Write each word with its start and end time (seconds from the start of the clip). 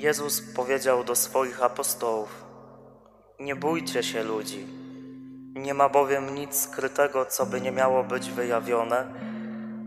Jezus 0.00 0.40
powiedział 0.40 1.04
do 1.04 1.14
swoich 1.16 1.62
apostołów: 1.62 2.44
Nie 3.40 3.56
bójcie 3.56 4.02
się 4.02 4.22
ludzi. 4.22 4.66
Nie 5.54 5.74
ma 5.74 5.88
bowiem 5.88 6.34
nic 6.34 6.56
skrytego, 6.56 7.26
co 7.26 7.46
by 7.46 7.60
nie 7.60 7.72
miało 7.72 8.04
być 8.04 8.30
wyjawione, 8.30 9.06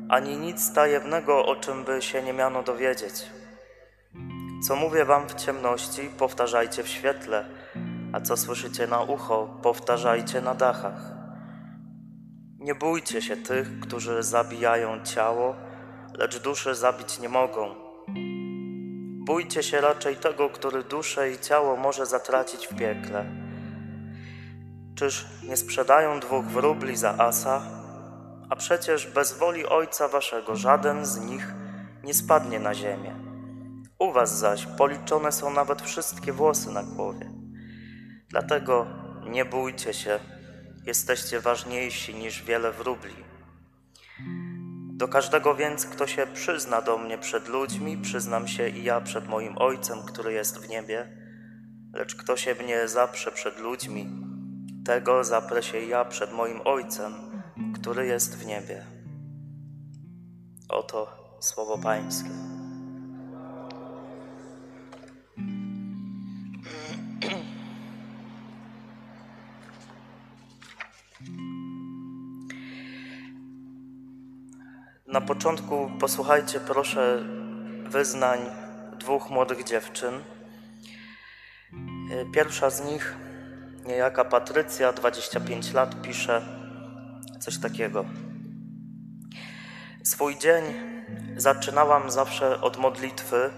ani 0.09 0.37
nic 0.37 0.73
tajemnego, 0.73 1.45
o 1.45 1.55
czym 1.55 1.83
by 1.83 2.01
się 2.01 2.23
nie 2.23 2.33
miano 2.33 2.63
dowiedzieć. 2.63 3.13
Co 4.67 4.75
mówię 4.75 5.05
wam 5.05 5.29
w 5.29 5.35
ciemności, 5.35 6.01
powtarzajcie 6.17 6.83
w 6.83 6.87
świetle, 6.87 7.45
a 8.13 8.21
co 8.21 8.37
słyszycie 8.37 8.87
na 8.87 9.01
ucho, 9.01 9.59
powtarzajcie 9.63 10.41
na 10.41 10.55
dachach. 10.55 11.01
Nie 12.59 12.75
bójcie 12.75 13.21
się 13.21 13.37
tych, 13.37 13.79
którzy 13.79 14.23
zabijają 14.23 15.03
ciało, 15.03 15.55
lecz 16.17 16.39
duszy 16.39 16.75
zabić 16.75 17.19
nie 17.19 17.29
mogą. 17.29 17.75
Bójcie 19.25 19.63
się 19.63 19.81
raczej 19.81 20.15
tego, 20.15 20.49
który 20.49 20.83
duszę 20.83 21.31
i 21.31 21.39
ciało 21.39 21.77
może 21.77 22.05
zatracić 22.05 22.67
w 22.67 22.75
piekle. 22.75 23.25
Czyż 24.95 25.25
nie 25.43 25.57
sprzedają 25.57 26.19
dwóch 26.19 26.45
wróbli 26.45 26.97
za 26.97 27.17
asa? 27.17 27.61
A 28.49 28.55
przecież 28.55 29.07
bez 29.07 29.37
woli 29.37 29.65
Ojca 29.65 30.07
Waszego 30.07 30.55
żaden 30.55 31.05
z 31.05 31.19
nich 31.19 31.47
nie 32.03 32.13
spadnie 32.13 32.59
na 32.59 32.73
ziemię. 32.73 33.15
U 33.99 34.11
Was 34.11 34.39
zaś 34.39 34.65
policzone 34.65 35.31
są 35.31 35.49
nawet 35.53 35.81
wszystkie 35.81 36.33
włosy 36.33 36.71
na 36.71 36.83
głowie. 36.83 37.31
Dlatego 38.29 38.87
nie 39.29 39.45
bójcie 39.45 39.93
się, 39.93 40.19
jesteście 40.85 41.39
ważniejsi 41.39 42.15
niż 42.15 42.43
wiele 42.43 42.71
wróbli. 42.71 43.30
Do 45.01 45.07
każdego 45.07 45.55
więc, 45.55 45.85
kto 45.85 46.07
się 46.07 46.27
przyzna 46.33 46.81
do 46.81 46.97
mnie 46.97 47.17
przed 47.17 47.47
ludźmi, 47.47 47.97
przyznam 47.97 48.47
się 48.47 48.69
i 48.69 48.83
ja 48.83 49.01
przed 49.01 49.27
moim 49.27 49.57
Ojcem, 49.57 49.97
który 50.05 50.33
jest 50.33 50.57
w 50.57 50.69
niebie. 50.69 51.17
Lecz 51.93 52.15
kto 52.15 52.37
się 52.37 52.55
mnie 52.55 52.87
zaprze 52.87 53.31
przed 53.31 53.59
ludźmi, 53.59 54.09
tego 54.85 55.23
zaprę 55.23 55.63
się 55.63 55.79
ja 55.79 56.05
przed 56.05 56.33
moim 56.33 56.61
Ojcem, 56.65 57.13
który 57.73 58.05
jest 58.07 58.37
w 58.37 58.45
niebie. 58.45 58.85
Oto 60.69 61.07
słowo 61.39 61.77
Pańskie. 61.77 62.29
Na 75.11 75.21
początku 75.21 75.91
posłuchajcie 75.99 76.59
proszę 76.59 77.23
wyznań 77.83 78.39
dwóch 78.99 79.29
młodych 79.29 79.63
dziewczyn. 79.63 80.13
Pierwsza 82.33 82.69
z 82.69 82.85
nich, 82.85 83.15
niejaka 83.87 84.25
Patrycja, 84.25 84.93
25 84.93 85.73
lat, 85.73 86.01
pisze 86.01 86.41
coś 87.39 87.59
takiego. 87.59 88.05
Swój 90.03 90.37
dzień 90.37 90.63
zaczynałam 91.37 92.11
zawsze 92.11 92.61
od 92.61 92.77
modlitwy, 92.77 93.49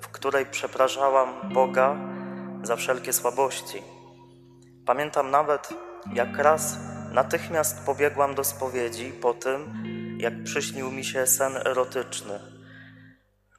w 0.00 0.08
której 0.08 0.46
przepraszałam 0.46 1.52
Boga 1.54 1.96
za 2.62 2.76
wszelkie 2.76 3.12
słabości. 3.12 3.82
Pamiętam 4.86 5.30
nawet, 5.30 5.68
jak 6.14 6.38
raz 6.38 6.78
natychmiast 7.12 7.86
pobiegłam 7.86 8.34
do 8.34 8.44
spowiedzi 8.44 9.12
po 9.12 9.34
tym, 9.34 9.82
jak 10.18 10.42
przyśnił 10.44 10.90
mi 10.90 11.04
się 11.04 11.26
sen 11.26 11.56
erotyczny. 11.56 12.38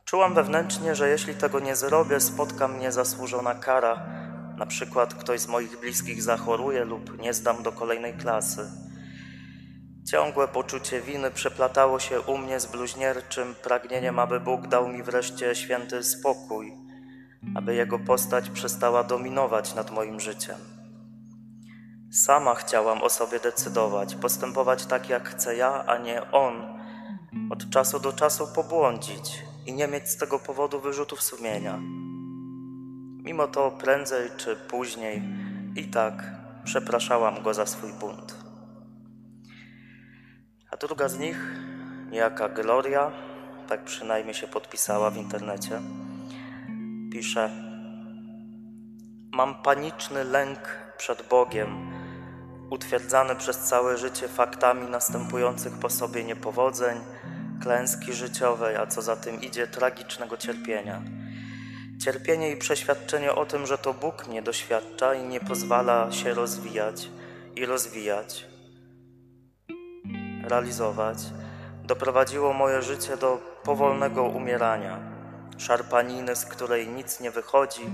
Czułam 0.06 0.34
wewnętrznie, 0.34 0.96
że 0.96 1.10
jeśli 1.10 1.36
tego 1.36 1.60
nie 1.60 1.76
zrobię, 1.76 2.20
spotka 2.20 2.68
mnie 2.68 2.92
zasłużona 2.92 3.56
kara. 3.56 4.06
Na 4.58 4.66
przykład 4.66 5.14
ktoś 5.14 5.40
z 5.40 5.48
moich 5.48 5.80
bliskich 5.80 6.24
zachoruje 6.24 6.86
lub 6.86 7.22
nie 7.22 7.34
zdam 7.34 7.64
do 7.64 7.72
kolejnej 7.72 8.14
klasy. 8.14 8.72
Ciągłe 10.12 10.48
poczucie 10.48 11.02
winy 11.02 11.32
przeplatało 11.32 12.00
się 12.00 12.22
u 12.22 12.38
mnie 12.38 12.60
z 12.60 12.66
bluźnierczym 12.66 13.56
pragnieniem, 13.64 14.20
aby 14.20 14.40
Bóg 14.40 14.68
dał 14.68 14.88
mi 14.88 15.04
wreszcie 15.04 15.56
święty 15.56 16.04
spokój, 16.04 16.74
aby 17.56 17.76
Jego 17.76 18.00
postać 18.00 18.50
przestała 18.50 19.04
dominować 19.04 19.76
nad 19.76 19.92
moim 19.92 20.20
życiem. 20.20 20.79
Sama 22.12 22.56
chciałam 22.56 23.02
o 23.02 23.10
sobie 23.10 23.40
decydować, 23.40 24.16
postępować 24.16 24.86
tak, 24.86 25.10
jak 25.10 25.30
chcę 25.30 25.56
ja, 25.56 25.86
a 25.86 25.98
nie 25.98 26.32
on, 26.32 26.80
od 27.50 27.70
czasu 27.70 28.00
do 28.00 28.14
czasu 28.14 28.48
pobłądzić 28.56 29.44
i 29.66 29.74
nie 29.74 29.88
mieć 29.88 30.10
z 30.10 30.18
tego 30.18 30.40
powodu 30.40 30.80
wyrzutów 30.80 31.22
sumienia. 31.22 31.80
Mimo 33.24 33.48
to 33.48 33.72
prędzej 33.72 34.30
czy 34.38 34.56
później 34.56 35.24
i 35.76 35.88
tak 35.88 36.24
przepraszałam 36.64 37.44
go 37.44 37.54
za 37.54 37.66
swój 37.66 37.94
bunt. 37.94 38.36
A 40.72 40.78
druga 40.78 41.10
z 41.10 41.20
nich, 41.20 41.38
niejaka 42.12 42.50
Gloria, 42.50 43.12
tak 43.68 43.84
przynajmniej 43.84 44.34
się 44.34 44.48
podpisała 44.48 45.10
w 45.10 45.18
internecie, 45.18 45.82
pisze: 47.12 47.50
Mam 49.32 49.62
paniczny 49.62 50.24
lęk 50.24 50.60
przed 50.98 51.28
Bogiem 51.28 51.99
utwierdzany 52.70 53.36
przez 53.36 53.58
całe 53.58 53.98
życie 53.98 54.28
faktami 54.28 54.90
następujących 54.90 55.74
po 55.74 55.90
sobie 55.90 56.24
niepowodzeń, 56.24 56.98
klęski 57.62 58.14
życiowej, 58.14 58.76
a 58.76 58.88
co 58.88 59.02
za 59.02 59.16
tym 59.16 59.42
idzie 59.42 59.68
tragicznego 59.68 60.38
cierpienia. 60.38 61.02
Cierpienie 62.04 62.52
i 62.52 62.58
przeświadczenie 62.58 63.36
o 63.36 63.46
tym, 63.46 63.66
że 63.66 63.78
to 63.78 63.94
Bóg 63.94 64.28
mnie 64.28 64.42
doświadcza 64.42 65.14
i 65.14 65.24
nie 65.24 65.40
pozwala 65.40 66.12
się 66.12 66.34
rozwijać 66.34 67.10
i 67.56 67.66
rozwijać, 67.66 68.46
realizować, 70.44 71.18
doprowadziło 71.84 72.54
moje 72.54 72.82
życie 72.82 73.18
do 73.18 73.42
powolnego 73.64 74.24
umierania, 74.24 75.00
szarpaniny, 75.58 76.36
z 76.36 76.46
której 76.46 76.88
nic 76.88 77.20
nie 77.20 77.32
wychodzi 77.32 77.90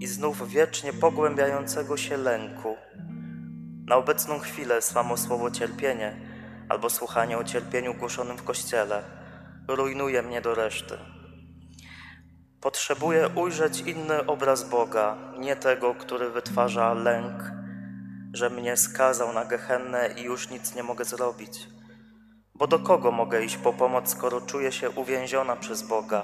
i 0.00 0.06
znów 0.06 0.48
wiecznie 0.48 0.92
pogłębiającego 0.92 1.96
się 1.96 2.16
lęku 2.16 2.76
na 3.86 3.96
obecną 3.96 4.38
chwilę 4.38 4.82
samo 4.82 5.16
słowo 5.16 5.50
cierpienie 5.50 6.16
albo 6.68 6.90
słuchanie 6.90 7.38
o 7.38 7.44
cierpieniu 7.44 7.94
głoszonym 7.94 8.36
w 8.36 8.42
kościele 8.44 9.02
rujnuje 9.68 10.22
mnie 10.22 10.40
do 10.40 10.54
reszty. 10.54 10.98
Potrzebuję 12.60 13.28
ujrzeć 13.28 13.80
inny 13.80 14.26
obraz 14.26 14.68
Boga, 14.68 15.16
nie 15.38 15.56
tego, 15.56 15.94
który 15.94 16.30
wytwarza 16.30 16.94
lęk, 16.94 17.42
że 18.32 18.50
mnie 18.50 18.76
skazał 18.76 19.32
na 19.32 19.44
gehennę 19.44 20.10
i 20.16 20.22
już 20.22 20.50
nic 20.50 20.74
nie 20.74 20.82
mogę 20.82 21.04
zrobić. 21.04 21.68
Bo 22.54 22.66
do 22.66 22.78
kogo 22.78 23.10
mogę 23.10 23.44
iść 23.44 23.56
po 23.56 23.72
pomoc, 23.72 24.10
skoro 24.10 24.40
czuję 24.40 24.72
się 24.72 24.90
uwięziona 24.90 25.56
przez 25.56 25.82
Boga, 25.82 26.22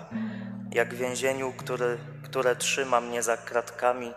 jak 0.73 0.95
więzieniu, 0.95 1.53
który, 1.57 1.99
które 2.25 2.57
trzyma 2.57 3.01
mnie 3.01 3.23
za 3.23 3.37
kratkami 3.37 4.13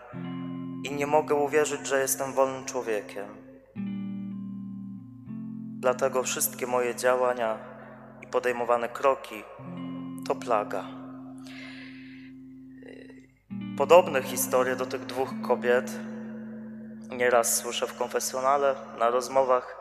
i 0.84 0.92
nie 0.92 1.06
mogę 1.06 1.34
uwierzyć, 1.34 1.86
że 1.86 2.00
jestem 2.00 2.32
wolnym 2.32 2.64
człowiekiem. 2.64 3.26
Dlatego 5.80 6.22
wszystkie 6.22 6.66
moje 6.66 6.94
działania 6.94 7.58
i 8.22 8.26
podejmowane 8.26 8.88
kroki 8.88 9.44
to 10.28 10.34
plaga. 10.34 10.84
Podobne 13.78 14.22
historie 14.22 14.76
do 14.76 14.86
tych 14.86 15.06
dwóch 15.06 15.28
kobiet 15.42 15.92
nieraz 17.10 17.56
słyszę 17.56 17.86
w 17.86 17.98
konfesjonale, 17.98 18.74
na 18.98 19.10
rozmowach. 19.10 19.76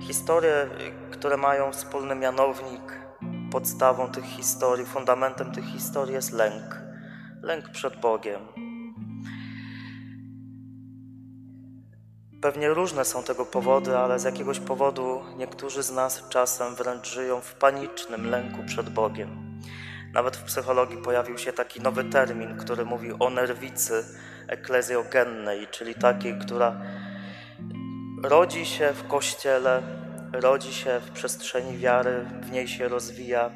Historie, 0.00 0.68
które 1.10 1.36
mają 1.36 1.72
wspólny 1.72 2.14
mianownik, 2.14 2.98
podstawą 3.52 4.10
tych 4.10 4.24
historii, 4.24 4.86
fundamentem 4.86 5.52
tych 5.52 5.64
historii 5.64 6.14
jest 6.14 6.32
lęk. 6.32 6.82
Lęk 7.42 7.70
przed 7.70 8.00
Bogiem 8.00 8.63
Pewnie 12.44 12.68
różne 12.68 13.04
są 13.04 13.22
tego 13.22 13.46
powody, 13.46 13.96
ale 13.96 14.18
z 14.18 14.24
jakiegoś 14.24 14.60
powodu 14.60 15.22
niektórzy 15.36 15.82
z 15.82 15.90
nas 15.90 16.28
czasem 16.28 16.74
wręcz 16.74 17.14
żyją 17.14 17.40
w 17.40 17.54
panicznym 17.54 18.30
lęku 18.30 18.62
przed 18.66 18.88
Bogiem. 18.90 19.60
Nawet 20.12 20.36
w 20.36 20.42
psychologii 20.42 20.96
pojawił 20.96 21.38
się 21.38 21.52
taki 21.52 21.80
nowy 21.80 22.04
termin, 22.04 22.56
który 22.56 22.84
mówi 22.84 23.12
o 23.18 23.30
nerwicy 23.30 24.04
eklezjogennej, 24.48 25.66
czyli 25.70 25.94
takiej, 25.94 26.38
która 26.38 26.80
rodzi 28.22 28.66
się 28.66 28.92
w 28.92 29.08
kościele, 29.08 29.82
rodzi 30.32 30.74
się 30.74 31.00
w 31.00 31.10
przestrzeni 31.10 31.78
wiary, 31.78 32.24
w 32.40 32.50
niej 32.50 32.68
się 32.68 32.88
rozwija 32.88 33.50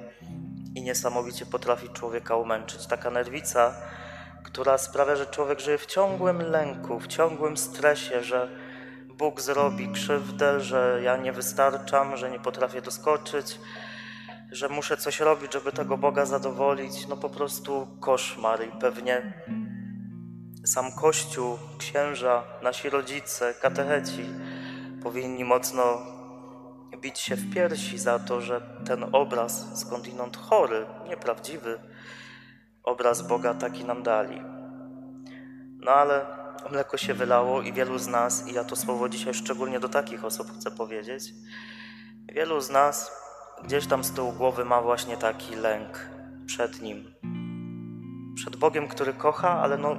i 0.74 0.82
niesamowicie 0.82 1.46
potrafi 1.46 1.88
człowieka 1.88 2.36
umęczyć. 2.36 2.86
Taka 2.86 3.10
nerwica, 3.10 3.74
która 4.44 4.78
sprawia, 4.78 5.16
że 5.16 5.26
człowiek 5.26 5.60
żyje 5.60 5.78
w 5.78 5.86
ciągłym 5.86 6.42
lęku, 6.42 7.00
w 7.00 7.06
ciągłym 7.06 7.56
stresie, 7.56 8.22
że 8.22 8.67
Bóg 9.18 9.40
zrobi 9.40 9.88
krzywdę, 9.92 10.60
że 10.60 11.00
ja 11.02 11.16
nie 11.16 11.32
wystarczam, 11.32 12.16
że 12.16 12.30
nie 12.30 12.40
potrafię 12.40 12.82
doskoczyć, 12.82 13.60
że 14.50 14.68
muszę 14.68 14.96
coś 14.96 15.20
robić, 15.20 15.52
żeby 15.52 15.72
tego 15.72 15.96
Boga 15.98 16.26
zadowolić, 16.26 17.08
no 17.08 17.16
po 17.16 17.28
prostu 17.28 17.88
koszmar 18.00 18.68
i 18.68 18.80
pewnie 18.80 19.42
sam 20.64 20.92
Kościół, 20.92 21.58
księża, 21.78 22.42
nasi 22.62 22.90
rodzice, 22.90 23.54
katecheci 23.54 24.24
powinni 25.02 25.44
mocno 25.44 25.82
bić 27.00 27.18
się 27.18 27.36
w 27.36 27.54
piersi 27.54 27.98
za 27.98 28.18
to, 28.18 28.40
że 28.40 28.60
ten 28.86 29.04
obraz 29.12 29.80
skądinąd 29.80 30.36
chory, 30.36 30.86
nieprawdziwy 31.08 31.78
obraz 32.82 33.22
Boga 33.22 33.54
taki 33.54 33.84
nam 33.84 34.02
dali. 34.02 34.42
No 35.80 35.90
ale 35.90 36.26
mleko 36.70 36.96
się 36.96 37.14
wylało 37.14 37.62
i 37.62 37.72
wielu 37.72 37.98
z 37.98 38.06
nas, 38.06 38.48
i 38.48 38.52
ja 38.52 38.64
to 38.64 38.76
słowo 38.76 39.08
dzisiaj 39.08 39.34
szczególnie 39.34 39.80
do 39.80 39.88
takich 39.88 40.24
osób 40.24 40.52
chcę 40.54 40.70
powiedzieć, 40.70 41.22
wielu 42.32 42.60
z 42.60 42.70
nas 42.70 43.12
gdzieś 43.64 43.86
tam 43.86 44.04
z 44.04 44.12
tyłu 44.12 44.32
głowy 44.32 44.64
ma 44.64 44.82
właśnie 44.82 45.16
taki 45.16 45.56
lęk 45.56 46.08
przed 46.46 46.82
Nim. 46.82 47.14
Przed 48.34 48.56
Bogiem, 48.56 48.88
który 48.88 49.12
kocha, 49.12 49.60
ale 49.60 49.78
no 49.78 49.96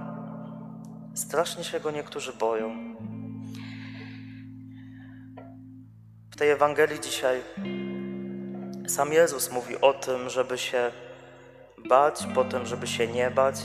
strasznie 1.16 1.64
się 1.64 1.80
Go 1.80 1.92
niektórzy 1.92 2.34
boją. 2.34 2.96
W 6.32 6.36
tej 6.38 6.50
Ewangelii 6.50 7.00
dzisiaj 7.00 7.42
sam 8.88 9.14
Jezus 9.14 9.52
mówi 9.52 9.82
o 9.82 9.94
tym, 9.94 10.30
żeby 10.30 10.58
się 10.58 10.92
bać, 11.90 12.28
potem 12.36 12.66
żeby 12.66 12.88
się 12.88 13.08
nie 13.08 13.32
bać. 13.32 13.56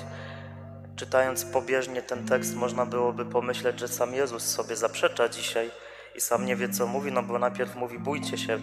Czytając 0.96 1.44
pobieżnie 1.44 2.02
ten 2.02 2.26
tekst, 2.26 2.54
można 2.54 2.86
byłoby 2.86 3.24
pomyśleć, 3.24 3.80
że 3.80 3.88
sam 3.88 4.14
Jezus 4.14 4.42
sobie 4.42 4.76
zaprzecza 4.76 5.28
dzisiaj 5.28 5.70
i 6.16 6.20
sam 6.20 6.46
nie 6.46 6.56
wie, 6.56 6.68
co 6.68 6.86
mówi, 6.86 7.12
no 7.12 7.22
bo 7.22 7.38
najpierw 7.38 7.76
mówi: 7.76 7.98
bójcie 7.98 8.38
się 8.38 8.58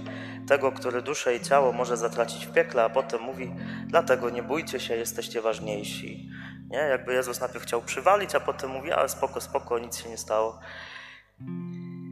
tego, 0.47 0.71
który 0.71 1.01
duszę 1.01 1.35
i 1.35 1.41
ciało 1.41 1.73
może 1.73 1.97
zatracić 1.97 2.45
w 2.45 2.53
piekle, 2.53 2.83
a 2.83 2.89
potem 2.89 3.21
mówi: 3.21 3.55
dlatego 3.87 4.29
nie 4.29 4.43
bójcie 4.43 4.79
się, 4.79 4.95
jesteście 4.95 5.41
ważniejsi. 5.41 6.29
Nie? 6.69 6.77
Jakby 6.77 7.13
Jezus 7.13 7.39
najpierw 7.39 7.65
chciał 7.65 7.81
przywalić, 7.81 8.35
a 8.35 8.39
potem 8.39 8.69
mówi: 8.69 8.91
ale 8.91 9.09
spoko, 9.09 9.41
spoko, 9.41 9.79
nic 9.79 9.97
się 9.97 10.09
nie 10.09 10.17
stało. 10.17 10.59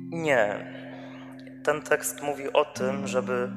Nie. 0.10 0.74
Ten 1.64 1.82
tekst 1.82 2.22
mówi 2.22 2.54
o 2.54 2.66
tym, 2.66 3.08
żeby 3.08 3.50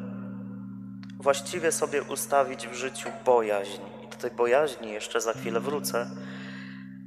właściwie 1.21 1.73
sobie 1.73 2.03
ustawić 2.03 2.69
w 2.69 2.75
życiu 2.75 3.09
bojaźń. 3.25 3.83
I 4.05 4.09
do 4.09 4.17
tej 4.17 4.31
bojaźni 4.31 4.93
jeszcze 4.93 5.21
za 5.21 5.33
chwilę 5.33 5.61
wrócę, 5.61 6.11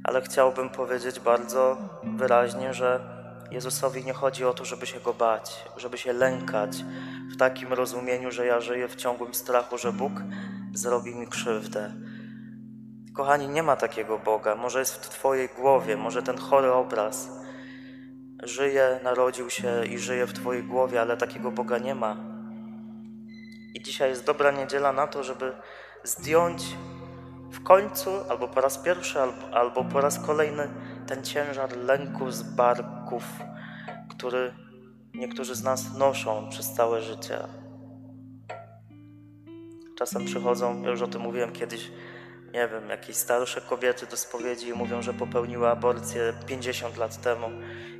ale 0.06 0.22
chciałbym 0.22 0.70
powiedzieć 0.70 1.20
bardzo 1.20 1.76
wyraźnie, 2.02 2.74
że 2.74 3.00
Jezusowi 3.50 4.04
nie 4.04 4.12
chodzi 4.12 4.44
o 4.44 4.54
to, 4.54 4.64
żeby 4.64 4.86
się 4.86 5.00
go 5.00 5.14
bać, 5.14 5.64
żeby 5.76 5.98
się 5.98 6.12
lękać 6.12 6.84
w 7.32 7.36
takim 7.36 7.72
rozumieniu, 7.72 8.30
że 8.30 8.46
ja 8.46 8.60
żyję 8.60 8.88
w 8.88 8.96
ciągłym 8.96 9.34
strachu, 9.34 9.78
że 9.78 9.92
Bóg 9.92 10.12
zrobi 10.74 11.14
mi 11.14 11.26
krzywdę. 11.26 11.92
Kochani, 13.14 13.48
nie 13.48 13.62
ma 13.62 13.76
takiego 13.76 14.18
Boga. 14.18 14.54
Może 14.54 14.78
jest 14.78 15.06
w 15.06 15.08
Twojej 15.08 15.48
głowie, 15.48 15.96
może 15.96 16.22
ten 16.22 16.38
chory 16.38 16.72
obraz 16.72 17.28
żyje, 18.42 19.00
narodził 19.02 19.50
się 19.50 19.86
i 19.86 19.98
żyje 19.98 20.26
w 20.26 20.32
Twojej 20.32 20.62
głowie, 20.62 21.00
ale 21.00 21.16
takiego 21.16 21.50
Boga 21.50 21.78
nie 21.78 21.94
ma. 21.94 22.16
I 23.74 23.82
dzisiaj 23.82 24.10
jest 24.10 24.24
dobra 24.24 24.50
niedziela 24.50 24.92
na 24.92 25.06
to, 25.06 25.24
żeby 25.24 25.52
zdjąć 26.04 26.62
w 27.50 27.62
końcu, 27.62 28.10
albo 28.30 28.48
po 28.48 28.60
raz 28.60 28.78
pierwszy, 28.78 29.20
albo, 29.20 29.50
albo 29.52 29.84
po 29.84 30.00
raz 30.00 30.18
kolejny, 30.18 30.68
ten 31.06 31.24
ciężar 31.24 31.76
lęku 31.76 32.30
z 32.30 32.42
barków, 32.42 33.24
który 34.08 34.52
niektórzy 35.14 35.54
z 35.54 35.62
nas 35.62 35.98
noszą 35.98 36.48
przez 36.50 36.72
całe 36.72 37.02
życie. 37.02 37.38
Czasem 39.98 40.24
przychodzą, 40.24 40.82
ja 40.82 40.90
już 40.90 41.02
o 41.02 41.08
tym 41.08 41.22
mówiłem 41.22 41.52
kiedyś, 41.52 41.90
nie 42.54 42.68
wiem, 42.68 42.88
jakieś 42.88 43.16
starsze 43.16 43.60
kobiety 43.60 44.06
do 44.06 44.16
spowiedzi 44.16 44.68
i 44.68 44.72
mówią, 44.72 45.02
że 45.02 45.14
popełniły 45.14 45.68
aborcję 45.68 46.32
50 46.46 46.96
lat 46.96 47.20
temu 47.22 47.46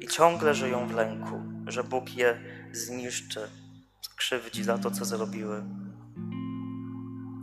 i 0.00 0.06
ciągle 0.06 0.54
żyją 0.54 0.88
w 0.88 0.94
lęku, 0.94 1.40
że 1.66 1.84
Bóg 1.84 2.16
je 2.16 2.40
zniszczy, 2.72 3.40
skrzywdzi 4.00 4.64
za 4.64 4.78
to, 4.78 4.90
co 4.90 5.04
zrobiły. 5.04 5.62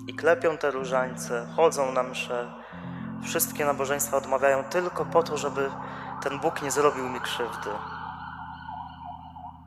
I 0.07 0.13
klepią 0.13 0.57
te 0.57 0.71
różańce, 0.71 1.47
chodzą 1.55 1.91
na 1.91 2.03
msze, 2.03 2.53
wszystkie 3.23 3.65
nabożeństwa 3.65 4.17
odmawiają 4.17 4.63
tylko 4.63 5.05
po 5.05 5.23
to, 5.23 5.37
żeby 5.37 5.69
ten 6.23 6.39
Bóg 6.39 6.61
nie 6.61 6.71
zrobił 6.71 7.09
mi 7.09 7.19
krzywdy. 7.19 7.69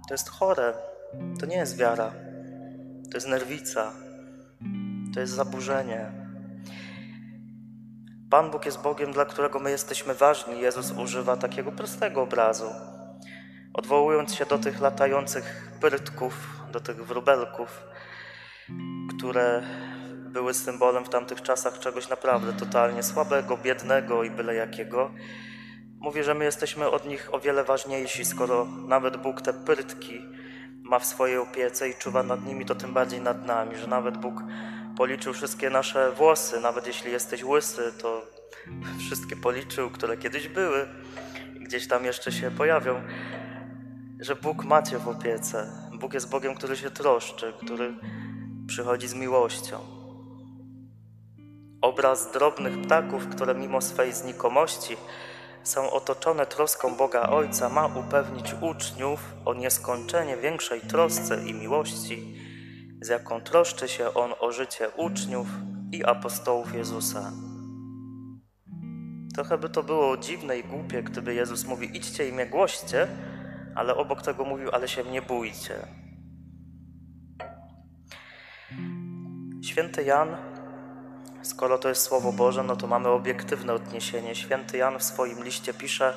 To 0.08 0.14
jest 0.14 0.28
chore, 0.28 0.74
to 1.40 1.46
nie 1.46 1.56
jest 1.56 1.76
wiara, 1.76 2.10
to 3.10 3.16
jest 3.16 3.26
nerwica, 3.26 3.92
to 5.14 5.20
jest 5.20 5.32
zaburzenie. 5.32 6.26
Pan 8.30 8.50
Bóg 8.50 8.66
jest 8.66 8.82
Bogiem, 8.82 9.12
dla 9.12 9.24
którego 9.24 9.58
my 9.58 9.70
jesteśmy 9.70 10.14
ważni. 10.14 10.60
Jezus 10.60 10.90
używa 10.90 11.36
takiego 11.36 11.72
prostego 11.72 12.22
obrazu. 12.22 12.70
Odwołując 13.74 14.34
się 14.34 14.46
do 14.46 14.58
tych 14.58 14.80
latających 14.80 15.72
prytków, 15.80 16.60
do 16.72 16.80
tych 16.80 17.06
wróbelków, 17.06 17.82
które 19.16 19.62
były 20.36 20.54
symbolem 20.54 21.04
w 21.04 21.08
tamtych 21.08 21.42
czasach 21.42 21.78
czegoś 21.78 22.08
naprawdę 22.08 22.52
totalnie 22.52 23.02
słabego, 23.02 23.56
biednego 23.56 24.24
i 24.24 24.30
byle 24.30 24.54
jakiego. 24.54 25.10
Mówi, 26.00 26.22
że 26.22 26.34
my 26.34 26.44
jesteśmy 26.44 26.90
od 26.90 27.06
nich 27.06 27.34
o 27.34 27.40
wiele 27.40 27.64
ważniejsi, 27.64 28.24
skoro 28.24 28.64
nawet 28.64 29.16
Bóg 29.16 29.42
te 29.42 29.52
prytki 29.52 30.22
ma 30.82 30.98
w 30.98 31.04
swojej 31.06 31.38
opiece 31.38 31.88
i 31.88 31.94
czuwa 31.94 32.22
nad 32.22 32.46
nimi, 32.46 32.66
to 32.66 32.74
tym 32.74 32.94
bardziej 32.94 33.20
nad 33.20 33.46
nami, 33.46 33.76
że 33.76 33.86
nawet 33.86 34.16
Bóg 34.16 34.34
policzył 34.96 35.32
wszystkie 35.32 35.70
nasze 35.70 36.12
włosy, 36.12 36.60
nawet 36.60 36.86
jeśli 36.86 37.12
jesteś 37.12 37.44
łysy, 37.44 37.92
to 38.02 38.22
wszystkie 38.98 39.36
policzył, 39.36 39.90
które 39.90 40.16
kiedyś 40.16 40.48
były 40.48 40.88
i 41.54 41.60
gdzieś 41.60 41.88
tam 41.88 42.04
jeszcze 42.04 42.32
się 42.32 42.50
pojawią, 42.50 43.02
że 44.20 44.36
Bóg 44.36 44.64
macie 44.64 44.98
w 44.98 45.08
opiece. 45.08 45.66
Bóg 46.00 46.14
jest 46.14 46.30
Bogiem, 46.30 46.54
który 46.54 46.76
się 46.76 46.90
troszczy, 46.90 47.52
który 47.64 47.94
przychodzi 48.66 49.08
z 49.08 49.14
miłością. 49.14 49.95
Obraz 51.86 52.32
drobnych 52.32 52.82
ptaków, 52.82 53.28
które 53.28 53.54
mimo 53.54 53.80
swej 53.80 54.12
znikomości 54.12 54.96
są 55.62 55.90
otoczone 55.90 56.46
troską 56.46 56.96
Boga 56.96 57.22
Ojca, 57.22 57.68
ma 57.68 57.86
upewnić 57.86 58.54
uczniów 58.60 59.20
o 59.44 59.54
nieskończenie 59.54 60.36
większej 60.36 60.80
trosce 60.80 61.44
i 61.46 61.54
miłości, 61.54 62.38
z 63.00 63.08
jaką 63.08 63.40
troszczy 63.40 63.88
się 63.88 64.14
On 64.14 64.34
o 64.40 64.52
życie 64.52 64.90
uczniów 64.96 65.46
i 65.92 66.04
apostołów 66.04 66.74
Jezusa. 66.74 67.32
Trochę 69.34 69.58
by 69.58 69.68
to 69.68 69.82
było 69.82 70.16
dziwne 70.16 70.58
i 70.58 70.64
głupie, 70.64 71.02
gdyby 71.02 71.34
Jezus 71.34 71.64
mówił: 71.64 71.90
idźcie 71.90 72.28
i 72.28 72.32
mnie 72.32 72.46
głoście, 72.46 73.08
ale 73.74 73.94
obok 73.94 74.22
tego 74.22 74.44
mówił: 74.44 74.70
ale 74.72 74.88
się 74.88 75.04
nie 75.04 75.22
bójcie. 75.22 75.74
Święty 79.62 80.02
Jan, 80.04 80.55
skoro 81.46 81.78
to 81.78 81.88
jest 81.88 82.02
Słowo 82.02 82.32
Boże, 82.32 82.62
no 82.62 82.76
to 82.76 82.86
mamy 82.86 83.08
obiektywne 83.08 83.72
odniesienie. 83.72 84.34
Święty 84.34 84.76
Jan 84.76 84.98
w 84.98 85.02
swoim 85.02 85.44
liście 85.44 85.74
pisze, 85.74 86.14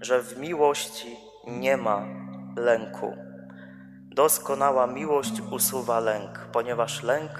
że 0.00 0.22
w 0.22 0.38
miłości 0.38 1.16
nie 1.46 1.76
ma 1.76 2.06
lęku. 2.56 3.16
Doskonała 4.14 4.86
miłość 4.86 5.40
usuwa 5.50 6.00
lęk, 6.00 6.38
ponieważ 6.52 7.02
lęk 7.02 7.30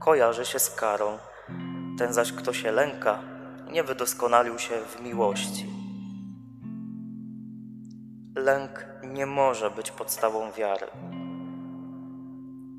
kojarzy 0.00 0.44
się 0.44 0.58
z 0.58 0.70
karą. 0.70 1.18
Ten 1.98 2.12
zaś, 2.12 2.32
kto 2.32 2.52
się 2.52 2.72
lęka, 2.72 3.18
nie 3.70 3.84
wydoskonalił 3.84 4.58
się 4.58 4.74
w 4.76 5.00
miłości. 5.00 5.66
Lęk 8.36 8.86
nie 9.02 9.26
może 9.26 9.70
być 9.70 9.90
podstawą 9.90 10.52
wiary. 10.52 10.86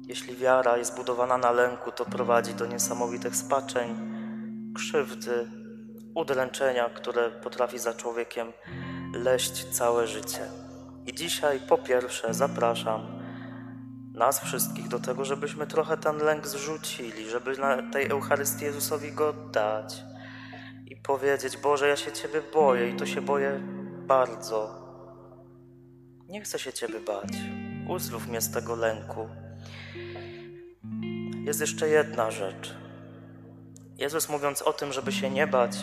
Jeśli 0.09 0.35
wiara 0.35 0.77
jest 0.77 0.95
budowana 0.95 1.37
na 1.37 1.51
lęku, 1.51 1.91
to 1.91 2.05
prowadzi 2.05 2.53
do 2.53 2.65
niesamowitych 2.65 3.35
spaczeń, 3.35 3.95
krzywdy, 4.75 5.47
udręczenia, 6.15 6.89
które 6.89 7.31
potrafi 7.31 7.79
za 7.79 7.93
człowiekiem 7.93 8.53
leść 9.13 9.65
całe 9.65 10.07
życie. 10.07 10.47
I 11.05 11.13
dzisiaj 11.13 11.59
po 11.59 11.77
pierwsze 11.77 12.33
zapraszam 12.33 13.21
nas 14.13 14.39
wszystkich 14.39 14.87
do 14.87 14.99
tego, 14.99 15.25
żebyśmy 15.25 15.67
trochę 15.67 15.97
ten 15.97 16.17
lęk 16.17 16.47
zrzucili, 16.47 17.29
żeby 17.29 17.57
na 17.57 17.91
tej 17.91 18.09
Eucharystii 18.09 18.65
Jezusowi 18.65 19.11
go 19.11 19.33
dać 19.33 20.03
i 20.85 20.95
powiedzieć: 20.95 21.57
Boże, 21.57 21.87
ja 21.87 21.95
się 21.95 22.11
Ciebie 22.11 22.41
boję 22.53 22.89
i 22.89 22.95
to 22.95 23.05
się 23.05 23.21
boję 23.21 23.59
bardzo. 24.07 24.89
Nie 26.27 26.41
chcę 26.41 26.59
się 26.59 26.73
Ciebie 26.73 26.99
bać. 26.99 27.33
Uzdrów 27.89 28.27
mnie 28.27 28.41
z 28.41 28.51
tego 28.51 28.75
lęku. 28.75 29.29
Jest 31.49 31.61
jeszcze 31.61 31.89
jedna 31.89 32.31
rzecz. 32.31 32.75
Jezus 33.97 34.29
mówiąc 34.29 34.61
o 34.61 34.73
tym, 34.73 34.93
żeby 34.93 35.11
się 35.11 35.29
nie 35.29 35.47
bać 35.47 35.77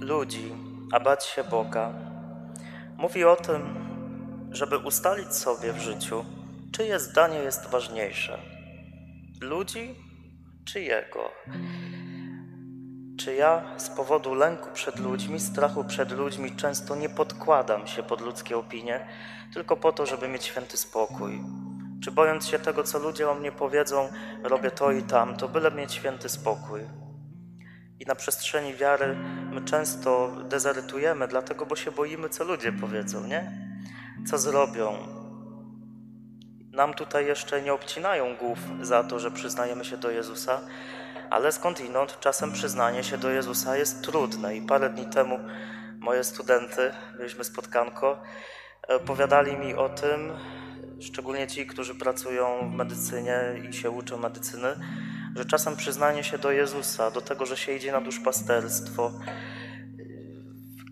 ludzi, 0.00 0.54
a 0.92 1.00
bać 1.00 1.24
się 1.24 1.44
Boga, 1.44 1.92
mówi 2.96 3.24
o 3.24 3.36
tym, 3.36 3.74
żeby 4.50 4.78
ustalić 4.78 5.34
sobie 5.34 5.72
w 5.72 5.78
życiu, 5.78 6.24
czyje 6.72 6.98
zdanie 6.98 7.38
jest 7.38 7.66
ważniejsze. 7.66 8.38
ludzi 9.40 9.94
czy 10.64 10.80
Jego? 10.80 11.30
Czy 13.18 13.34
ja 13.34 13.78
z 13.78 13.88
powodu 13.88 14.34
lęku 14.34 14.68
przed 14.74 14.98
ludźmi, 14.98 15.40
strachu 15.40 15.84
przed 15.84 16.12
ludźmi 16.12 16.56
często 16.56 16.96
nie 16.96 17.08
podkładam 17.08 17.86
się 17.86 18.02
pod 18.02 18.20
ludzkie 18.20 18.56
opinie, 18.56 19.08
tylko 19.54 19.76
po 19.76 19.92
to, 19.92 20.06
żeby 20.06 20.28
mieć 20.28 20.44
święty 20.44 20.76
spokój? 20.76 21.40
Czy 22.04 22.10
bojąc 22.10 22.48
się 22.48 22.58
tego, 22.58 22.82
co 22.82 22.98
ludzie 22.98 23.30
o 23.30 23.34
mnie 23.34 23.52
powiedzą, 23.52 24.08
robię 24.42 24.70
to 24.70 24.92
i 24.92 25.02
tamto, 25.02 25.48
byle 25.48 25.70
mieć 25.70 25.92
święty 25.92 26.28
spokój? 26.28 26.80
I 28.00 28.06
na 28.06 28.14
przestrzeni 28.14 28.74
wiary 28.74 29.16
my 29.52 29.60
często 29.60 30.30
dezerytujemy, 30.48 31.28
dlatego, 31.28 31.66
bo 31.66 31.76
się 31.76 31.90
boimy, 31.90 32.28
co 32.28 32.44
ludzie 32.44 32.72
powiedzą, 32.72 33.26
nie? 33.26 33.52
Co 34.26 34.38
zrobią? 34.38 34.96
Nam 36.72 36.94
tutaj 36.94 37.26
jeszcze 37.26 37.62
nie 37.62 37.72
obcinają 37.72 38.36
głów 38.36 38.58
za 38.80 39.04
to, 39.04 39.18
że 39.18 39.30
przyznajemy 39.30 39.84
się 39.84 39.96
do 39.96 40.10
Jezusa, 40.10 40.60
ale 41.30 41.52
skądinąd 41.52 42.20
czasem 42.20 42.52
przyznanie 42.52 43.04
się 43.04 43.18
do 43.18 43.30
Jezusa 43.30 43.76
jest 43.76 44.02
trudne. 44.02 44.56
I 44.56 44.62
parę 44.62 44.90
dni 44.90 45.06
temu 45.06 45.38
moje 45.98 46.24
studenty, 46.24 46.92
mieliśmy 47.18 47.44
spotkanko, 47.44 48.22
opowiadali 48.88 49.56
mi 49.56 49.74
o 49.74 49.88
tym, 49.88 50.32
szczególnie 51.04 51.46
ci, 51.46 51.66
którzy 51.66 51.94
pracują 51.94 52.70
w 52.70 52.74
medycynie 52.74 53.38
i 53.68 53.72
się 53.72 53.90
uczą 53.90 54.18
medycyny, 54.18 54.68
że 55.36 55.44
czasem 55.44 55.76
przyznanie 55.76 56.24
się 56.24 56.38
do 56.38 56.50
Jezusa, 56.50 57.10
do 57.10 57.20
tego, 57.20 57.46
że 57.46 57.56
się 57.56 57.72
idzie 57.72 57.92
na 57.92 58.00
duszpasterstwo, 58.00 59.12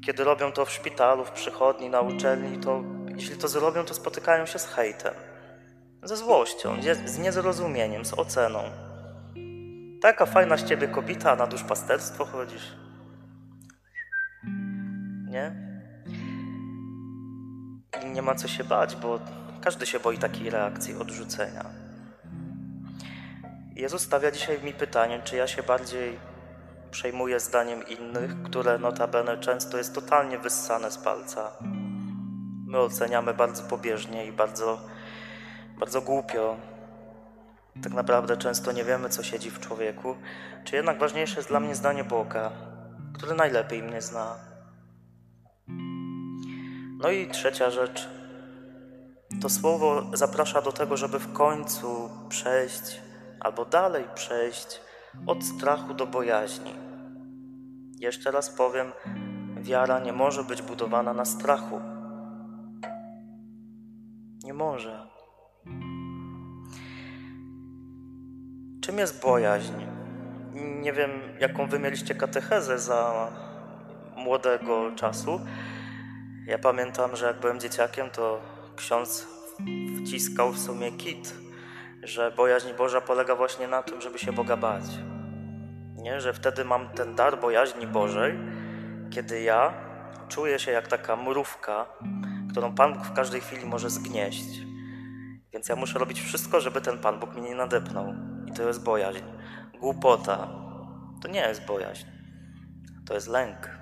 kiedy 0.06 0.24
robią 0.24 0.52
to 0.52 0.64
w 0.64 0.70
szpitalu, 0.70 1.24
w 1.24 1.30
przychodni, 1.30 1.90
na 1.90 2.00
uczelni, 2.00 2.58
to 2.58 2.82
jeśli 3.16 3.36
to 3.36 3.48
zrobią, 3.48 3.84
to 3.84 3.94
spotykają 3.94 4.46
się 4.46 4.58
z 4.58 4.66
hejtem, 4.66 5.14
ze 6.02 6.16
złością, 6.16 6.76
z 7.04 7.18
niezrozumieniem, 7.18 8.04
z 8.04 8.12
oceną. 8.12 8.62
Taka 10.02 10.26
fajna 10.26 10.56
z 10.56 10.64
ciebie 10.64 10.88
kobieta, 10.88 11.32
a 11.32 11.36
na 11.36 11.46
duszpasterstwo 11.46 12.24
chodzisz. 12.24 12.76
Nie? 15.28 15.72
I 18.06 18.10
nie 18.10 18.22
ma 18.22 18.34
co 18.34 18.48
się 18.48 18.64
bać, 18.64 18.96
bo 18.96 19.20
każdy 19.62 19.86
się 19.86 20.00
boi 20.00 20.18
takiej 20.18 20.50
reakcji 20.50 20.96
odrzucenia. 20.96 21.64
Jezus 23.76 24.02
stawia 24.02 24.30
dzisiaj 24.30 24.62
mi 24.62 24.72
pytanie, 24.72 25.20
czy 25.24 25.36
ja 25.36 25.46
się 25.46 25.62
bardziej 25.62 26.18
przejmuję 26.90 27.40
zdaniem 27.40 27.88
innych, 27.88 28.42
które 28.42 28.78
notabene 28.78 29.38
często 29.38 29.78
jest 29.78 29.94
totalnie 29.94 30.38
wyssane 30.38 30.90
z 30.90 30.98
palca. 30.98 31.52
My 32.66 32.78
oceniamy 32.78 33.34
bardzo 33.34 33.62
pobieżnie 33.62 34.26
i 34.26 34.32
bardzo, 34.32 34.80
bardzo 35.78 36.02
głupio. 36.02 36.56
Tak 37.82 37.92
naprawdę 37.92 38.36
często 38.36 38.72
nie 38.72 38.84
wiemy, 38.84 39.08
co 39.08 39.22
siedzi 39.22 39.50
w 39.50 39.60
człowieku, 39.60 40.16
czy 40.64 40.76
jednak 40.76 40.98
ważniejsze 40.98 41.36
jest 41.36 41.48
dla 41.48 41.60
mnie 41.60 41.74
zdanie 41.74 42.04
Boga, 42.04 42.50
który 43.14 43.34
najlepiej 43.34 43.82
mnie 43.82 44.02
zna. 44.02 44.36
No 46.98 47.10
i 47.10 47.30
trzecia 47.30 47.70
rzecz. 47.70 48.21
To 49.40 49.48
słowo 49.48 50.02
zaprasza 50.12 50.62
do 50.62 50.72
tego, 50.72 50.96
żeby 50.96 51.18
w 51.18 51.32
końcu 51.32 52.10
przejść 52.28 53.00
albo 53.40 53.64
dalej 53.64 54.04
przejść 54.14 54.80
od 55.26 55.44
strachu 55.44 55.94
do 55.94 56.06
bojaźni. 56.06 56.74
Jeszcze 57.98 58.30
raz 58.30 58.50
powiem, 58.50 58.92
wiara 59.56 60.00
nie 60.00 60.12
może 60.12 60.44
być 60.44 60.62
budowana 60.62 61.12
na 61.12 61.24
strachu. 61.24 61.80
Nie 64.44 64.54
może. 64.54 65.06
Czym 68.80 68.98
jest 68.98 69.22
bojaźń? 69.22 69.74
Nie 70.54 70.92
wiem, 70.92 71.10
jaką 71.40 71.66
wy 71.66 71.78
mieliście 71.78 72.14
katechezę 72.14 72.78
za 72.78 73.30
młodego 74.16 74.92
czasu. 74.96 75.40
Ja 76.46 76.58
pamiętam, 76.58 77.16
że 77.16 77.26
jak 77.26 77.40
byłem 77.40 77.60
dzieciakiem, 77.60 78.10
to 78.10 78.40
ksiądz 78.82 79.26
wciskał 80.04 80.52
w 80.52 80.58
sumie 80.58 80.92
kit 80.92 81.34
że 82.02 82.30
bojaźń 82.30 82.68
Boża 82.78 83.00
polega 83.00 83.36
właśnie 83.36 83.68
na 83.68 83.82
tym, 83.82 84.00
żeby 84.00 84.18
się 84.18 84.32
Boga 84.32 84.56
bać. 84.56 84.84
Nie? 85.96 86.20
Że 86.20 86.32
wtedy 86.32 86.64
mam 86.64 86.88
ten 86.88 87.14
dar 87.14 87.40
bojaźni 87.40 87.86
Bożej, 87.86 88.38
kiedy 89.10 89.42
ja 89.42 89.74
czuję 90.28 90.58
się 90.58 90.70
jak 90.70 90.88
taka 90.88 91.16
mrówka, 91.16 91.86
którą 92.50 92.74
Pan 92.74 92.94
Bóg 92.94 93.04
w 93.04 93.12
każdej 93.12 93.40
chwili 93.40 93.66
może 93.66 93.90
zgnieść. 93.90 94.60
Więc 95.52 95.68
ja 95.68 95.76
muszę 95.76 95.98
robić 95.98 96.20
wszystko, 96.20 96.60
żeby 96.60 96.80
ten 96.80 96.98
Pan 96.98 97.20
Bóg 97.20 97.34
mnie 97.34 97.48
nie 97.48 97.54
nadepnął. 97.54 98.14
I 98.46 98.52
to 98.52 98.62
jest 98.62 98.84
bojaźń. 98.84 99.24
Głupota 99.80 100.48
to 101.22 101.28
nie 101.28 101.40
jest 101.40 101.66
bojaźń, 101.66 102.06
to 103.06 103.14
jest 103.14 103.28
lęk. 103.28 103.81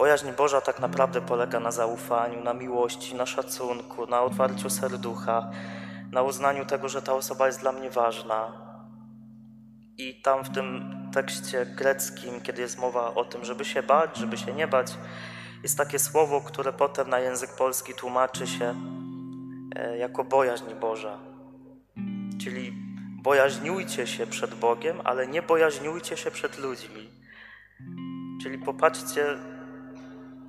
Bojaźń 0.00 0.32
Boża 0.32 0.60
tak 0.60 0.80
naprawdę 0.80 1.20
polega 1.20 1.60
na 1.60 1.70
zaufaniu, 1.70 2.44
na 2.44 2.54
miłości, 2.54 3.14
na 3.14 3.26
szacunku, 3.26 4.06
na 4.06 4.20
otwarciu 4.20 4.70
serducha, 4.70 5.50
na 6.12 6.22
uznaniu 6.22 6.66
tego, 6.66 6.88
że 6.88 7.02
ta 7.02 7.14
osoba 7.14 7.46
jest 7.46 7.60
dla 7.60 7.72
mnie 7.72 7.90
ważna. 7.90 8.52
I 9.98 10.22
tam 10.22 10.44
w 10.44 10.50
tym 10.50 10.94
tekście 11.12 11.66
greckim, 11.66 12.40
kiedy 12.40 12.62
jest 12.62 12.78
mowa 12.78 13.14
o 13.14 13.24
tym, 13.24 13.44
żeby 13.44 13.64
się 13.64 13.82
bać, 13.82 14.16
żeby 14.16 14.36
się 14.36 14.52
nie 14.52 14.66
bać, 14.66 14.92
jest 15.62 15.78
takie 15.78 15.98
słowo, 15.98 16.40
które 16.40 16.72
potem 16.72 17.10
na 17.10 17.18
język 17.18 17.50
polski 17.50 17.94
tłumaczy 17.94 18.46
się 18.46 18.74
e, 19.76 19.98
jako 19.98 20.24
bojaźń 20.24 20.74
Boża. 20.80 21.18
Czyli 22.42 22.72
bojaźniujcie 23.22 24.06
się 24.06 24.26
przed 24.26 24.54
Bogiem, 24.54 25.00
ale 25.04 25.26
nie 25.26 25.42
bojaźniujcie 25.42 26.16
się 26.16 26.30
przed 26.30 26.58
ludźmi. 26.58 27.10
Czyli 28.42 28.58
popatrzcie 28.58 29.49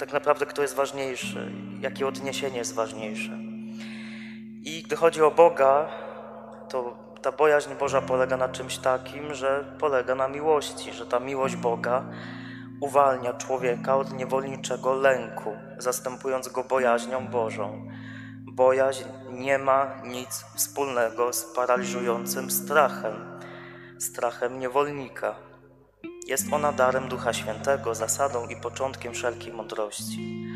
tak 0.02 0.14
naprawdę, 0.14 0.46
kto 0.46 0.62
jest 0.62 0.76
ważniejszy, 0.76 1.52
jakie 1.82 2.08
odniesienie 2.08 2.58
jest 2.58 2.74
ważniejsze. 2.74 3.32
I 4.64 4.84
gdy 4.86 4.96
chodzi 4.96 5.22
o 5.22 5.32
Boga, 5.32 5.90
to 6.70 6.98
ta 7.22 7.32
bojaźń 7.32 7.70
Boża 7.80 8.02
polega 8.02 8.38
na 8.38 8.50
czymś 8.50 8.78
takim, 8.78 9.34
że 9.34 9.76
polega 9.80 10.16
na 10.16 10.28
miłości, 10.28 10.94
że 10.94 11.06
ta 11.06 11.20
miłość 11.20 11.56
Boga 11.56 12.04
uwalnia 12.80 13.34
człowieka 13.34 13.98
od 13.98 14.14
niewolniczego 14.14 14.94
lęku, 14.94 15.54
zastępując 15.78 16.48
go 16.48 16.64
bojaźnią 16.64 17.28
Bożą. 17.28 17.88
Bojaźń 18.46 19.06
nie 19.32 19.58
ma 19.58 20.02
nic 20.04 20.46
wspólnego 20.56 21.34
z 21.34 21.46
paraliżującym 21.56 22.52
strachem, 22.52 23.40
strachem 24.00 24.60
niewolnika. 24.60 25.51
Jest 26.32 26.54
ona 26.54 26.72
darem 26.72 27.10
Ducha 27.10 27.34
Świętego, 27.34 27.96
zasadą 27.96 28.48
i 28.48 28.56
początkiem 28.56 29.14
wszelkiej 29.14 29.54
mądrości. 29.54 30.48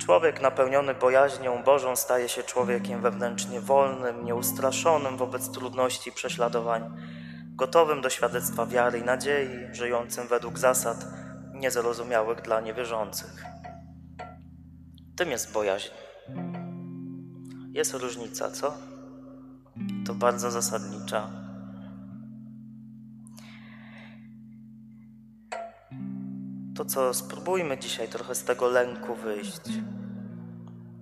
Człowiek 0.00 0.42
napełniony 0.42 0.94
bojaźnią 0.94 1.62
Bożą 1.62 1.96
staje 1.96 2.28
się 2.28 2.42
człowiekiem 2.42 3.02
wewnętrznie 3.02 3.60
wolnym, 3.60 4.24
nieustraszonym 4.24 5.16
wobec 5.16 5.50
trudności 5.50 6.10
i 6.10 6.12
prześladowań, 6.12 6.96
gotowym 7.54 8.00
do 8.00 8.10
świadectwa 8.10 8.66
wiary 8.66 8.98
i 8.98 9.02
nadziei, 9.02 9.48
żyjącym 9.72 10.28
według 10.28 10.58
zasad 10.58 11.04
niezrozumiałych 11.54 12.42
dla 12.42 12.60
niewierzących. 12.60 13.44
Tym 15.16 15.30
jest 15.30 15.52
bojaźń. 15.52 15.90
Jest 17.72 17.94
różnica, 17.94 18.50
co? 18.50 18.74
To 20.06 20.14
bardzo 20.14 20.50
zasadnicza. 20.50 21.41
To 26.76 26.84
co, 26.84 27.14
spróbujmy 27.14 27.78
dzisiaj 27.78 28.08
trochę 28.08 28.34
z 28.34 28.44
tego 28.44 28.68
lęku 28.68 29.14
wyjść 29.14 29.60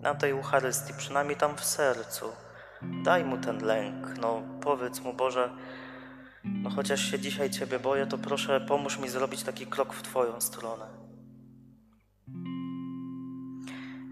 na 0.02 0.14
tej 0.14 0.30
Eucharystii, 0.30 0.92
przynajmniej 0.98 1.36
tam 1.36 1.56
w 1.56 1.64
sercu. 1.64 2.24
Daj 3.04 3.24
mu 3.24 3.38
ten 3.38 3.64
lęk, 3.64 4.18
no 4.20 4.42
powiedz 4.60 5.00
mu, 5.00 5.12
Boże, 5.12 5.50
no 6.44 6.70
chociaż 6.70 7.10
się 7.10 7.18
dzisiaj 7.18 7.50
Ciebie 7.50 7.78
boję, 7.78 8.06
to 8.06 8.18
proszę 8.18 8.60
pomóż 8.60 8.98
mi 8.98 9.08
zrobić 9.08 9.42
taki 9.42 9.66
krok 9.66 9.94
w 9.94 10.02
Twoją 10.02 10.40
stronę. 10.40 10.86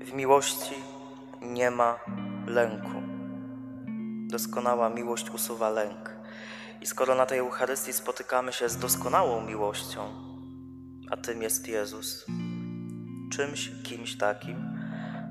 W 0.01 0.13
miłości 0.13 0.75
nie 1.43 1.71
ma 1.71 1.99
lęku. 2.47 3.03
Doskonała 4.29 4.89
miłość 4.89 5.31
usuwa 5.31 5.71
lęk. 5.71 6.11
I 6.81 6.87
skoro 6.87 7.15
na 7.15 7.27
tej 7.27 7.39
Eucharystii 7.39 7.93
spotykamy 7.93 8.53
się 8.53 8.69
z 8.69 8.79
doskonałą 8.79 9.41
miłością, 9.41 10.28
a 11.11 11.17
tym 11.17 11.43
jest 11.43 11.69
Jezus, 11.69 12.27
czymś, 13.33 13.71
kimś 13.85 14.17
takim, 14.17 14.81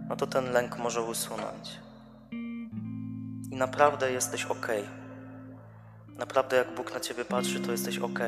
no 0.09 0.15
to 0.15 0.27
ten 0.27 0.51
lęk 0.51 0.77
może 0.77 1.01
usunąć. 1.01 1.79
I 3.51 3.55
naprawdę 3.55 4.11
jesteś 4.11 4.45
ok. 4.45 4.67
Naprawdę, 6.07 6.57
jak 6.57 6.75
Bóg 6.75 6.93
na 6.93 6.99
ciebie 6.99 7.25
patrzy, 7.25 7.59
to 7.59 7.71
jesteś 7.71 7.97
ok. 7.97 8.19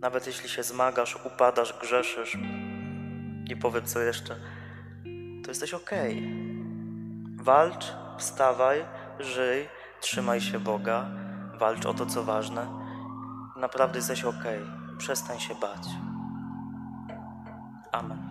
Nawet 0.00 0.26
jeśli 0.26 0.48
się 0.48 0.62
zmagasz, 0.62 1.18
upadasz, 1.26 1.74
grzeszysz, 1.80 2.38
nie 3.48 3.56
powiem 3.56 3.86
co 3.86 4.00
jeszcze, 4.00 4.36
to 5.44 5.50
jesteś 5.50 5.74
ok. 5.74 5.90
Walcz, 7.36 7.84
wstawaj, 8.18 8.84
żyj, 9.20 9.68
trzymaj 10.00 10.40
się 10.40 10.60
Boga, 10.60 11.06
walcz 11.58 11.86
o 11.86 11.94
to, 11.94 12.06
co 12.06 12.24
ważne. 12.24 12.66
Naprawdę 13.56 13.98
jesteś 13.98 14.24
okej. 14.24 14.60
Przestań 14.98 15.40
się 15.40 15.54
bać. 15.54 16.07
Amen. 17.94 18.27